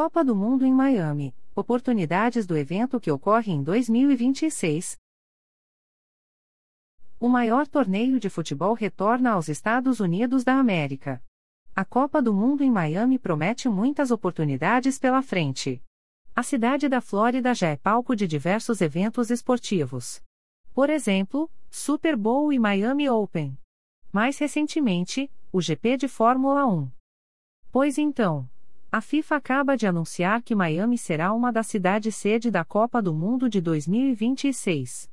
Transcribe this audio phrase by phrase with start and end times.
[0.00, 1.34] Copa do Mundo em Miami.
[1.56, 4.96] Oportunidades do evento que ocorre em 2026.
[7.18, 11.20] O maior torneio de futebol retorna aos Estados Unidos da América.
[11.74, 15.82] A Copa do Mundo em Miami promete muitas oportunidades pela frente.
[16.32, 20.22] A cidade da Flórida já é palco de diversos eventos esportivos.
[20.72, 23.58] Por exemplo, Super Bowl e Miami Open.
[24.12, 26.88] Mais recentemente, o GP de Fórmula 1.
[27.72, 28.48] Pois então,
[28.90, 33.12] a FIFA acaba de anunciar que Miami será uma das cidades sede da Copa do
[33.12, 35.10] Mundo de 2026.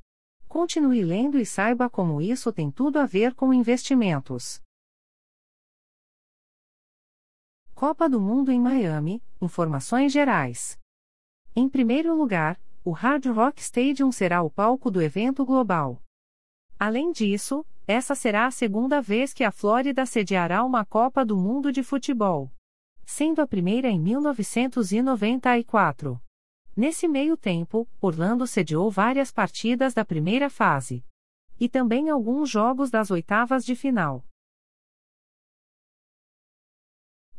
[0.48, 4.62] Continue lendo e saiba como isso tem tudo a ver com investimentos.
[7.74, 10.78] Copa do Mundo em Miami Informações gerais.
[11.54, 16.02] Em primeiro lugar, o Hard Rock Stadium será o palco do evento global.
[16.78, 21.70] Além disso, essa será a segunda vez que a Flórida sediará uma Copa do Mundo
[21.70, 22.50] de Futebol,
[23.06, 26.20] sendo a primeira em 1994.
[26.76, 31.02] Nesse meio tempo, Orlando sediou várias partidas da primeira fase.
[31.58, 34.22] E também alguns jogos das oitavas de final.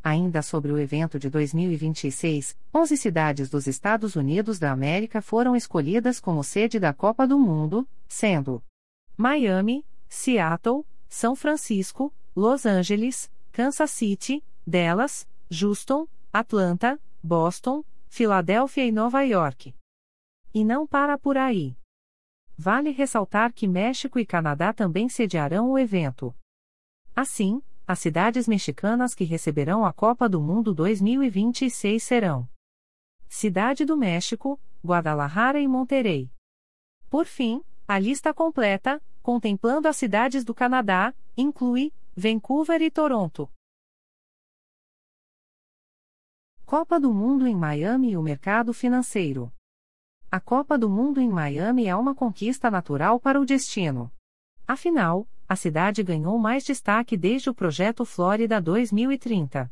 [0.03, 6.19] Ainda sobre o evento de 2026, 11 cidades dos Estados Unidos da América foram escolhidas
[6.19, 8.63] como sede da Copa do Mundo, sendo
[9.17, 19.21] Miami, Seattle, São Francisco, Los Angeles, Kansas City, Dallas, Houston, Atlanta, Boston, Filadélfia e Nova
[19.21, 19.73] York.
[20.53, 21.77] E não para por aí.
[22.57, 26.35] Vale ressaltar que México e Canadá também sediarão o evento.
[27.15, 32.49] Assim, as cidades mexicanas que receberão a Copa do Mundo 2026 serão:
[33.29, 36.31] Cidade do México, Guadalajara e Monterrey.
[37.09, 43.49] Por fim, a lista completa, contemplando as cidades do Canadá, inclui Vancouver e Toronto.
[46.67, 49.49] Copa do Mundo em Miami e o mercado financeiro.
[50.29, 54.11] A Copa do Mundo em Miami é uma conquista natural para o destino.
[54.67, 59.71] Afinal, a cidade ganhou mais destaque desde o projeto Flórida 2030.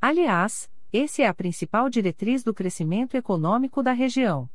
[0.00, 4.50] Aliás, esse é a principal diretriz do crescimento econômico da região.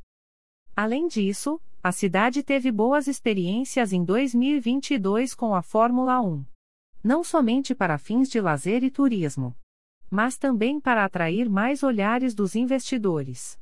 [0.76, 6.44] Além disso, a cidade teve boas experiências em 2022 com a Fórmula 1.
[7.02, 9.56] Não somente para fins de lazer e turismo
[10.10, 13.58] mas também para atrair mais olhares dos investidores.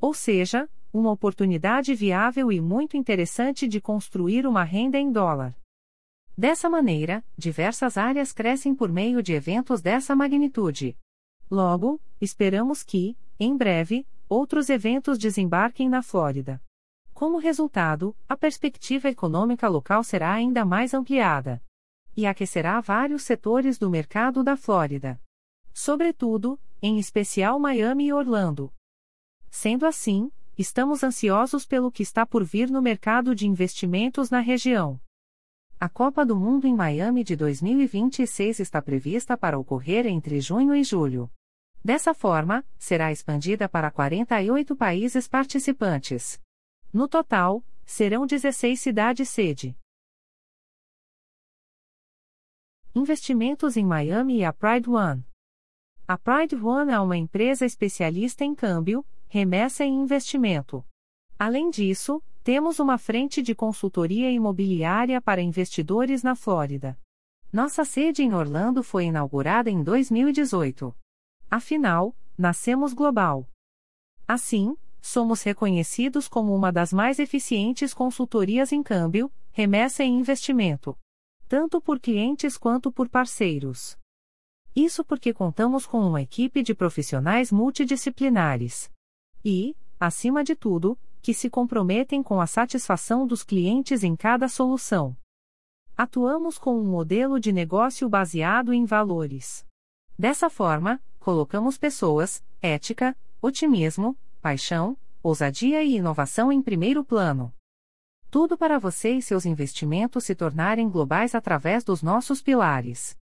[0.00, 5.56] Ou seja, uma oportunidade viável e muito interessante de construir uma renda em dólar.
[6.36, 10.96] Dessa maneira, diversas áreas crescem por meio de eventos dessa magnitude.
[11.50, 16.62] Logo, esperamos que, em breve, outros eventos desembarquem na Flórida.
[17.12, 21.60] Como resultado, a perspectiva econômica local será ainda mais ampliada.
[22.16, 25.20] E aquecerá vários setores do mercado da Flórida
[25.78, 28.74] sobretudo, em especial Miami e Orlando.
[29.48, 30.28] Sendo assim,
[30.58, 35.00] estamos ansiosos pelo que está por vir no mercado de investimentos na região.
[35.78, 40.82] A Copa do Mundo em Miami de 2026 está prevista para ocorrer entre junho e
[40.82, 41.30] julho.
[41.82, 46.42] Dessa forma, será expandida para 48 países participantes.
[46.92, 49.78] No total, serão 16 cidades sede.
[52.92, 55.27] Investimentos em Miami e a Pride One.
[56.10, 60.82] A Pride One é uma empresa especialista em câmbio, remessa e investimento.
[61.38, 66.98] Além disso, temos uma frente de consultoria imobiliária para investidores na Flórida.
[67.52, 70.96] Nossa sede em Orlando foi inaugurada em 2018.
[71.50, 73.46] Afinal, nascemos global.
[74.26, 80.98] Assim, somos reconhecidos como uma das mais eficientes consultorias em câmbio, remessa e investimento.
[81.46, 83.97] Tanto por clientes quanto por parceiros.
[84.78, 88.88] Isso porque contamos com uma equipe de profissionais multidisciplinares.
[89.44, 95.16] E, acima de tudo, que se comprometem com a satisfação dos clientes em cada solução.
[95.96, 99.66] Atuamos com um modelo de negócio baseado em valores.
[100.16, 107.52] Dessa forma, colocamos pessoas, ética, otimismo, paixão, ousadia e inovação em primeiro plano.
[108.30, 113.18] Tudo para você e seus investimentos se tornarem globais através dos nossos pilares.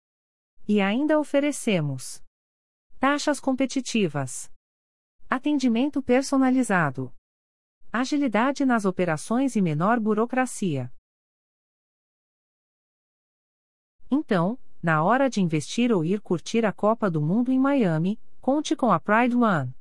[0.66, 2.22] E ainda oferecemos
[2.98, 4.50] taxas competitivas,
[5.28, 7.12] atendimento personalizado,
[7.92, 10.92] agilidade nas operações e menor burocracia.
[14.10, 18.76] Então, na hora de investir ou ir curtir a Copa do Mundo em Miami, conte
[18.76, 19.74] com a Pride One.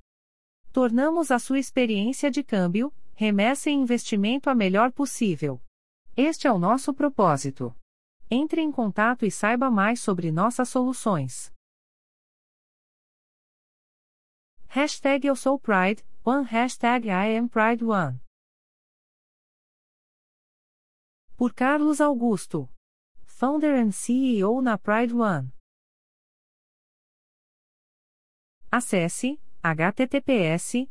[0.72, 5.62] Tornamos a sua experiência de câmbio, remessa e investimento a melhor possível.
[6.16, 7.76] Este é o nosso propósito.
[8.34, 11.52] Entre em contato e saiba mais sobre nossas soluções.
[14.70, 18.22] Hashtag Eu Sou Pride, One Hashtag I Am Pride One.
[21.36, 22.70] Por Carlos Augusto.
[23.26, 25.52] Founder and CEO na Pride One.
[28.72, 30.88] Acesse https